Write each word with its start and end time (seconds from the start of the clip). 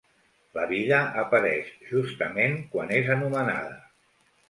La 0.57 0.63
vida 0.71 1.01
apareix 1.25 1.71
justament 1.91 2.59
quan 2.75 2.97
és 3.03 3.15
anomenada. 3.21 3.81